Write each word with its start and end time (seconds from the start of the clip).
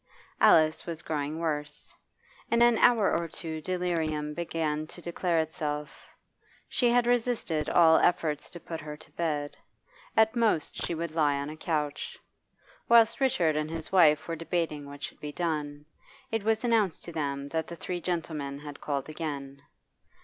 Alice 0.39 0.87
was 0.87 1.03
growing 1.03 1.37
worse; 1.37 1.93
in 2.49 2.63
an 2.63 2.79
hour 2.79 3.15
or 3.15 3.27
two 3.27 3.61
delirium 3.61 4.33
began 4.33 4.87
to 4.87 4.99
declare 4.99 5.37
itself. 5.39 6.07
She 6.67 6.89
had 6.89 7.05
resisted 7.05 7.69
all 7.69 7.97
efforts 7.99 8.49
to 8.49 8.59
put 8.59 8.81
her 8.81 8.97
to 8.97 9.11
bed; 9.11 9.55
at 10.17 10.35
most 10.35 10.83
she 10.83 10.95
would 10.95 11.11
lie 11.13 11.35
on 11.35 11.51
a 11.51 11.55
couch. 11.55 12.17
Whilst 12.89 13.19
Richard 13.19 13.55
and 13.55 13.69
his 13.69 13.91
wife 13.91 14.27
were 14.27 14.35
debating 14.35 14.87
what 14.87 15.03
should 15.03 15.19
be 15.19 15.31
done, 15.31 15.85
it 16.31 16.41
was 16.43 16.63
announced 16.63 17.05
to 17.05 17.11
them 17.11 17.49
that 17.49 17.67
the 17.67 17.75
three 17.75 18.01
gentlemen 18.01 18.57
had 18.61 18.81
called 18.81 19.07
again. 19.07 19.61